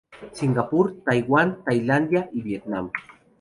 [0.31, 2.89] Singapur, Taiwán, Tailandia y Vietnam.